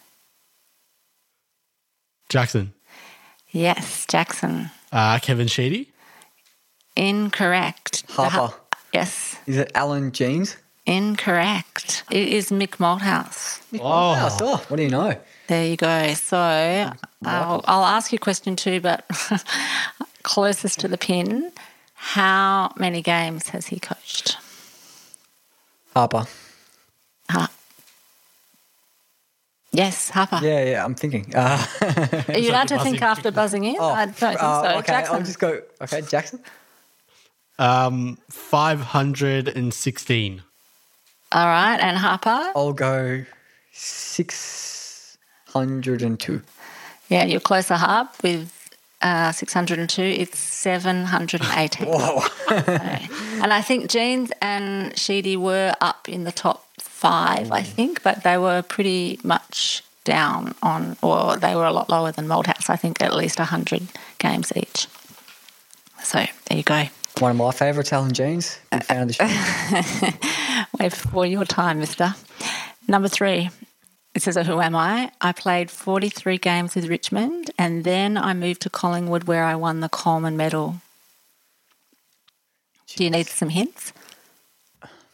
[2.30, 2.74] Jackson.
[3.52, 4.72] Yes, Jackson.
[4.92, 5.92] Uh, Kevin Sheedy.
[6.96, 8.04] Incorrect.
[8.10, 8.54] Harper.
[8.54, 10.58] hu- yes, Is it Alan Jeans?
[10.86, 12.04] Incorrect.
[12.12, 13.62] It is Mick Malthouse.
[13.80, 15.16] Oh, oh, what do you know?
[15.48, 16.14] There you go.
[16.14, 19.06] So I'll, I'll ask you a question too, but
[20.24, 21.52] closest to the pin.
[21.94, 24.38] How many games has he coached?
[25.94, 26.26] Harper.
[27.30, 27.50] Har-
[29.72, 30.40] yes, Harper.
[30.44, 31.34] Yeah, yeah, I'm thinking.
[31.34, 31.66] Uh,
[32.28, 33.78] Are you allowed to think after buzzing in?
[33.80, 34.78] oh, I don't think uh, so.
[34.80, 35.16] Okay, Jackson.
[35.16, 35.62] I'll just go.
[35.82, 36.40] Okay, Jackson.
[37.58, 40.42] Um, 516.
[41.36, 42.54] All right, and Harper.
[42.56, 43.26] I'll go
[43.74, 46.42] 602.
[47.10, 48.54] Yeah, you're closer, Harp, with
[49.02, 50.02] uh, 602.
[50.02, 51.88] It's 718.
[51.90, 52.22] Whoa.
[53.44, 58.24] and I think Jeans and Sheedy were up in the top five, I think, but
[58.24, 62.70] they were pretty much down on, or they were a lot lower than Malthouse.
[62.70, 64.88] I think at least 100 games each.
[66.02, 66.86] So there you go.
[67.20, 68.60] One of my favourites, Alan Jeans.
[68.72, 70.68] Big fan of the show.
[70.80, 72.14] Wait for your time, mister.
[72.88, 73.50] Number three.
[74.14, 75.12] It says, Who am I?
[75.22, 79.80] I played 43 games with Richmond and then I moved to Collingwood where I won
[79.80, 80.76] the Coleman medal.
[82.88, 83.92] Do you need some hints?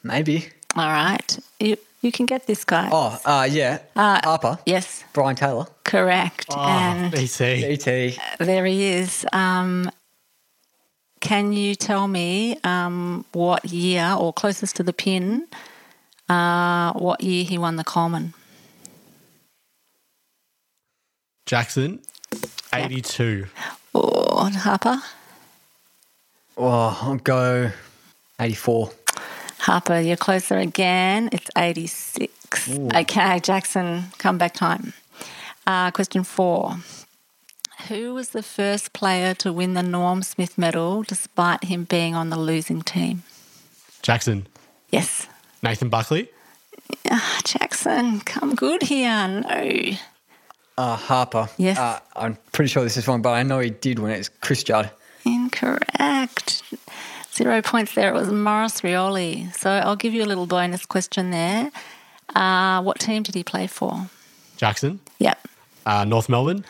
[0.04, 0.50] Maybe.
[0.76, 1.40] All right.
[1.60, 2.90] You, you can get this guy.
[2.92, 3.80] Oh, uh, yeah.
[3.96, 4.60] Harper.
[4.66, 5.66] Yes, Brian Taylor.
[5.84, 6.46] correct.
[6.50, 7.68] Oh, and BC.
[7.68, 8.20] BT.
[8.40, 9.26] there he is.
[9.34, 9.90] Um,
[11.22, 15.48] can you tell me um, what year, or closest to the pin,
[16.28, 18.34] uh, what year he won the Coleman?
[21.46, 22.02] Jackson.
[22.74, 23.46] 82.
[23.94, 25.02] Or Harper?
[26.58, 27.72] Oh, I'll go
[28.40, 28.92] 84.
[29.60, 31.30] Harper, you're closer again.
[31.32, 32.70] It's 86.
[32.96, 34.94] Okay, Jackson, come back time.
[35.68, 36.78] Uh, question four.
[37.88, 42.30] Who was the first player to win the Norm Smith medal despite him being on
[42.30, 43.24] the losing team?
[44.02, 44.48] Jackson.
[44.90, 45.28] Yes.
[45.64, 46.30] Nathan Buckley.
[47.10, 49.28] Ah, Jackson, come good here.
[49.28, 49.92] No.
[50.78, 51.50] Uh, Harper.
[51.58, 51.78] Yes.
[51.78, 54.64] Uh, I'm pretty sure this is wrong, but I know he did when it's Chris
[54.64, 54.92] Judd.
[55.26, 56.64] Incorrect.
[57.34, 58.10] Zero points there.
[58.10, 59.56] It was Maurice Rioli.
[59.56, 61.72] So I'll give you a little bonus question there.
[62.36, 64.10] Uh, what team did he play for?
[64.58, 65.00] Jackson.
[65.20, 65.48] Yep.
[65.86, 66.66] Uh, North Melbourne.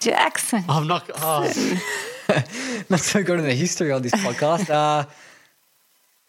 [0.00, 0.64] Jackson.
[0.68, 1.10] Oh, I'm not.
[1.16, 1.42] Oh,
[2.88, 4.70] Not so good in the history on this podcast.
[4.70, 5.04] Uh,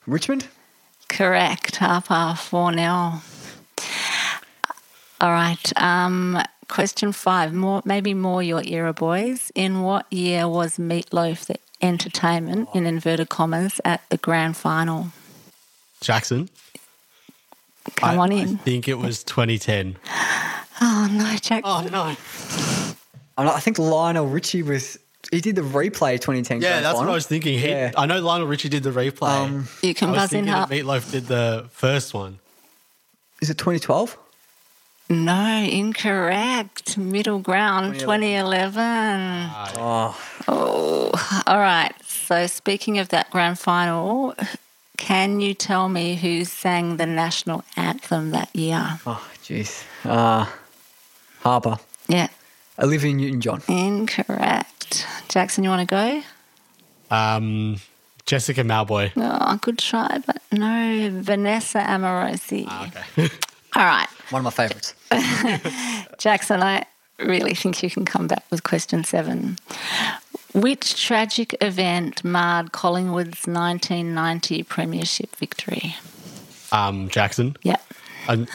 [0.05, 0.47] Richmond?
[1.07, 1.77] Correct.
[1.77, 2.83] Harper 4 0.
[5.21, 5.81] All right.
[5.81, 7.53] Um, question five.
[7.53, 9.51] More, maybe more your era, boys.
[9.55, 15.07] In what year was Meatloaf the entertainment, in inverted commas, at the grand final?
[16.01, 16.49] Jackson.
[17.95, 19.97] Come I, on I think it was 2010.
[20.81, 21.61] Oh, no, Jackson.
[21.63, 22.84] Oh, no.
[23.37, 24.97] I I think Lionel Richie was.
[25.31, 26.61] He did the replay 2010.
[26.61, 27.09] Yeah, grand that's what.
[27.09, 27.57] I was thinking.
[27.57, 27.91] He, Yeah.
[27.97, 29.29] I know Lionel Richie did the replay.
[29.29, 30.69] Um, you can I was buzz in, thinking that Harp.
[30.69, 32.39] Meatloaf did the first one.
[33.41, 34.17] Is it 2012?
[35.09, 36.97] No, incorrect.
[36.97, 38.81] Middle ground, 2011.
[39.77, 41.93] Oh, Oh, all right.
[42.07, 44.33] So, speaking of that grand final,
[44.97, 48.99] can you tell me who sang the national anthem that year?
[49.05, 49.83] oh, jeez.
[50.03, 50.45] Uh,
[51.41, 51.77] Harper.
[52.07, 52.29] Yeah,
[52.79, 53.61] Olivia Newton John.
[53.67, 55.05] incorrect.
[55.29, 55.95] Jackson, you want to
[57.09, 57.15] go?
[57.15, 57.77] Um,
[58.25, 59.11] Jessica Mauboy.
[59.15, 61.09] Oh, good try, but no.
[61.21, 62.65] Vanessa Amorosi.
[62.67, 63.29] Ah, okay.
[63.75, 64.07] All right.
[64.29, 64.93] One of my favourites.
[66.17, 66.85] Jackson, I
[67.19, 69.57] really think you can come back with question seven.
[70.53, 75.95] Which tragic event marred Collingwood's 1990 Premiership victory?
[76.71, 77.55] um, Jackson.
[77.63, 77.81] Yep.
[78.27, 78.47] I'm,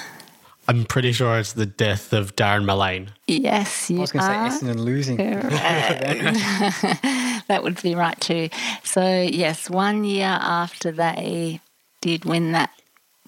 [0.68, 3.08] I'm pretty sure it's the death of Darren Millane.
[3.26, 4.48] Yes, you I was going to say are.
[4.48, 5.16] Essendon losing.
[5.16, 8.48] that would be right too.
[8.84, 11.60] So, yes, one year after they
[12.00, 12.70] did win that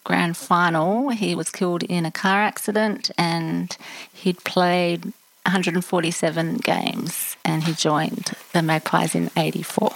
[0.05, 3.77] grand final, he was killed in a car accident and
[4.13, 5.05] he'd played
[5.45, 9.91] 147 games and he joined the Magpies in 84.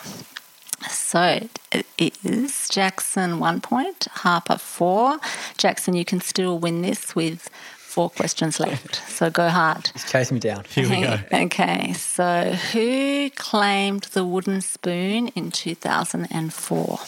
[0.91, 5.19] So it is Jackson one point, Harper four.
[5.59, 8.97] Jackson, you can still win this with four questions left.
[9.09, 9.91] So go hard.
[9.93, 10.65] Just chase me down.
[10.69, 11.19] Here we go.
[11.33, 16.99] Okay, so who claimed the wooden spoon in 2004?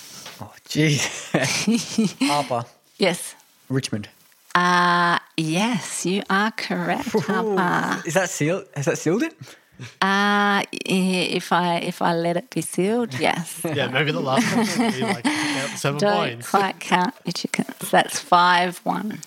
[0.40, 2.18] Oh, jeez.
[2.28, 2.64] Harper,
[2.96, 3.35] Yes.
[3.68, 4.09] Richmond.
[4.54, 8.02] Uh, yes, you are correct, Harper.
[8.09, 8.64] Is that sealed?
[8.74, 9.35] Has that sealed it?
[10.03, 13.61] Uh, if I if I let it be sealed, yes.
[13.75, 16.51] Yeah, maybe the last one be like count seven Don't points.
[16.51, 17.91] quite count your chickens.
[17.91, 19.19] That's 5 1.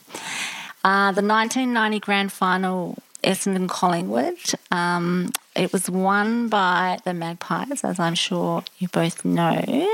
[0.83, 4.39] Uh, the 1990 grand final, Essendon Collingwood,
[4.71, 9.87] um, it was won by the Magpies, as I'm sure you both know.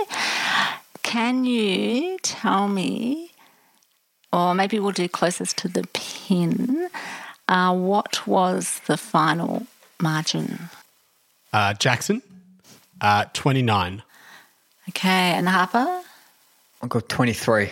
[1.04, 3.32] Can you tell me,
[4.34, 6.90] or maybe we'll do closest to the pin,
[7.48, 9.68] uh, what was the final
[10.02, 10.70] margin?
[11.54, 12.22] Uh, Jackson,
[13.02, 14.04] uh, 29.
[14.90, 16.02] Okay, and Harper?
[16.82, 17.72] I've got 23.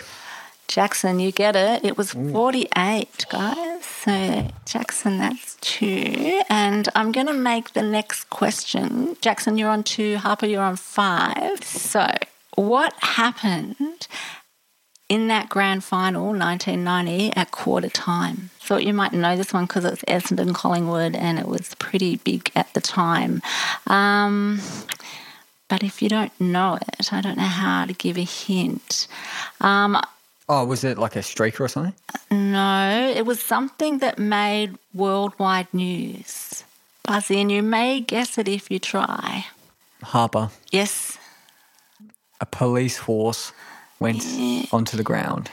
[0.68, 1.86] Jackson, you get it.
[1.86, 3.86] It was 48, guys.
[3.86, 6.42] So, Jackson, that's two.
[6.50, 9.16] And I'm going to make the next question.
[9.22, 10.18] Jackson, you're on two.
[10.18, 11.64] Harper, you're on five.
[11.64, 12.08] So,
[12.56, 14.08] what happened
[15.10, 18.50] in that grand final, 1990, at quarter time?
[18.60, 22.52] Thought you might know this one because it's Essendon Collingwood and it was pretty big
[22.56, 23.42] at the time.
[23.88, 24.60] Um,
[25.68, 29.08] but if you don't know it, I don't know how to give a hint.
[29.62, 30.00] Um,
[30.48, 31.94] Oh, was it like a streaker or something?
[32.30, 36.64] no, it was something that made worldwide news.
[37.04, 39.46] Buzz in, you may guess it if you try.
[40.04, 41.18] Harper, Yes,
[42.42, 43.52] a police horse
[44.00, 44.24] went
[44.72, 45.50] onto the ground.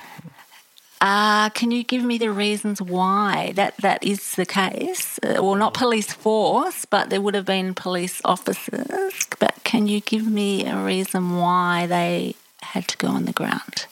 [1.01, 5.19] Uh, can you give me the reasons why that, that is the case?
[5.19, 9.27] Uh, well, not police force, but there would have been police officers.
[9.41, 13.87] But can you give me a reason why they had to go on the ground?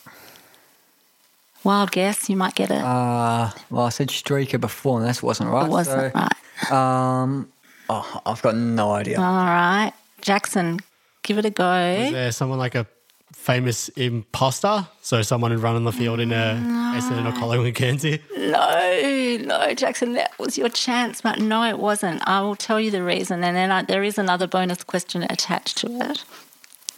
[1.64, 2.80] Wild guess, you might get it.
[2.80, 5.66] Uh, well, I said streaker before, and that wasn't right.
[5.66, 6.72] it wasn't so, right.
[6.72, 7.52] Um,
[7.88, 9.18] oh, I've got no idea.
[9.18, 9.92] All right.
[10.20, 10.78] Jackson,
[11.24, 11.74] give it a go.
[11.74, 12.86] Is there someone like a
[13.32, 14.86] famous imposter?
[15.02, 16.98] So someone who'd run on the field in a mm.
[16.98, 18.20] Essendon or Collingwood Guernsey?
[18.36, 22.26] No, no, Jackson, that was your chance, but no, it wasn't.
[22.26, 25.78] I will tell you the reason, and then I, there is another bonus question attached
[25.78, 26.24] to it.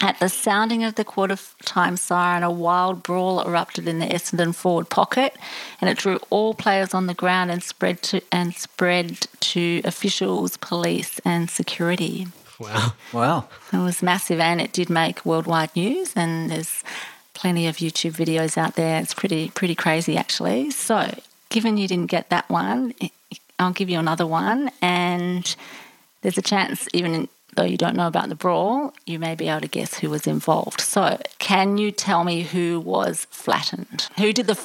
[0.02, 4.52] At the sounding of the quarter time siren, a wild brawl erupted in the Essendon
[4.52, 5.36] forward pocket,
[5.80, 10.56] and it drew all players on the ground and spread to and spread to officials,
[10.56, 12.26] police, and security.
[12.58, 12.92] Wow.
[13.12, 13.48] Wow.
[13.72, 16.82] It was massive and it did make worldwide news and there's
[17.34, 19.00] plenty of YouTube videos out there.
[19.00, 20.70] It's pretty pretty crazy actually.
[20.70, 22.94] So, given you didn't get that one,
[23.58, 25.54] I'll give you another one and
[26.22, 29.60] there's a chance even though you don't know about the brawl, you may be able
[29.60, 30.80] to guess who was involved.
[30.80, 34.08] So, can you tell me who was flattened?
[34.18, 34.58] Who did the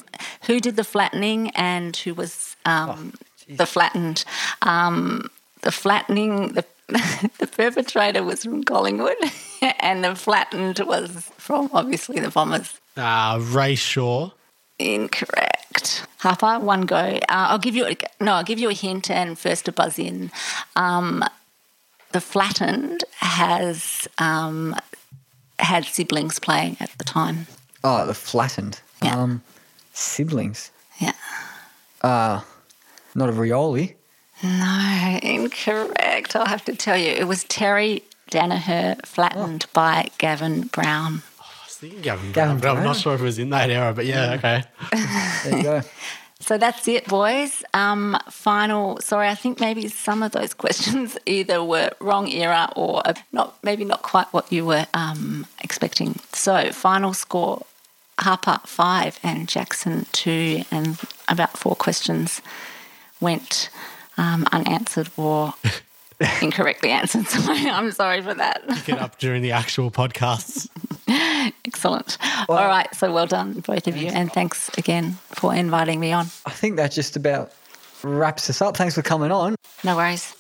[0.46, 3.14] who did the flattening and who was um,
[3.50, 4.24] the flattened?
[4.62, 5.30] Um,
[5.62, 6.66] the flattening the
[7.40, 9.18] the perpetrator was from Collingwood,
[9.80, 12.80] and the flattened was from obviously the Bombers.
[12.96, 14.32] Uh, Ray Shaw.
[14.80, 16.06] Incorrect.
[16.20, 16.96] Harper, one go.
[16.96, 18.34] Uh, I'll give you a, no.
[18.34, 20.32] I'll give you a hint and first to buzz in.
[20.76, 21.24] Um,
[22.12, 24.76] the flattened has um,
[25.60, 27.48] had siblings playing at the time.
[27.84, 28.82] Oh, the flattened.
[29.04, 29.16] Yeah.
[29.16, 29.42] Um,
[29.94, 30.72] siblings.
[31.00, 31.14] Yeah.
[32.02, 32.42] Uh,
[33.14, 33.96] not a Rioli.
[34.44, 36.36] No, incorrect.
[36.36, 37.10] I'll have to tell you.
[37.10, 41.24] It was Terry Daniher flattened by Gavin Brown.
[41.40, 43.70] I was thinking Gavin, Gavin Brown, but I'm not sure if it was in that
[43.70, 44.64] era, but yeah, okay.
[45.44, 45.82] There you go.
[46.40, 47.64] So that's it, boys.
[47.74, 49.00] Um, final.
[49.02, 53.86] Sorry, I think maybe some of those questions either were wrong era or not, maybe
[53.86, 56.20] not quite what you were um, expecting.
[56.34, 57.66] So final score:
[58.20, 62.42] Harper five and Jackson two, and about four questions
[63.20, 63.70] went
[64.18, 65.54] um, unanswered or
[66.42, 67.26] incorrectly answered.
[67.28, 68.64] So I'm sorry for that.
[68.86, 70.68] Get up during the actual podcasts.
[71.66, 72.18] Excellent.
[72.50, 72.94] All right.
[72.96, 74.08] So well done, both of you.
[74.10, 76.26] And thanks again for inviting me on.
[76.46, 77.52] I think that just about
[78.04, 78.78] wraps us up.
[78.78, 79.56] Thanks for coming on.
[79.84, 80.36] No worries.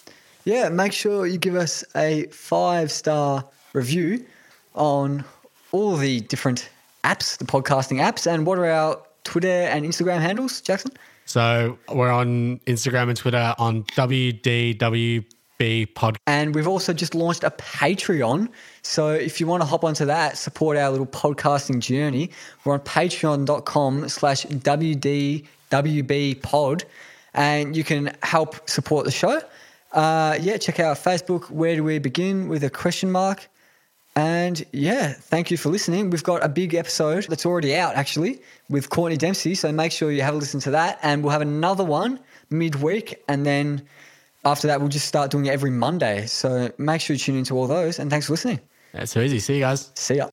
[0.45, 4.25] Yeah, make sure you give us a five star review
[4.75, 5.23] on
[5.71, 6.69] all the different
[7.03, 8.31] apps, the podcasting apps.
[8.31, 10.91] And what are our Twitter and Instagram handles, Jackson?
[11.27, 15.25] So we're on Instagram and Twitter on WDWB
[15.93, 16.17] Pod.
[16.25, 18.47] And we've also just launched a Patreon.
[18.81, 22.31] So if you want to hop onto that, support our little podcasting journey,
[22.63, 25.43] we're on patreon.com slash WDWB
[26.41, 26.85] pod.
[27.33, 29.41] And you can help support the show.
[29.91, 33.49] Uh, yeah, check out Facebook, Where Do We Begin with a question mark.
[34.17, 36.09] And yeah, thank you for listening.
[36.09, 39.53] We've got a big episode that's already out actually with Courtney Dempsey.
[39.53, 40.97] So make sure you have a listen to that.
[41.03, 43.23] And we'll have another one midweek.
[43.27, 43.83] And then
[44.43, 46.25] after that, we'll just start doing it every Monday.
[46.25, 47.99] So make sure you tune into all those.
[47.99, 48.59] And thanks for listening.
[48.91, 49.37] That's so easy.
[49.37, 49.91] See you guys.
[49.93, 50.29] See ya.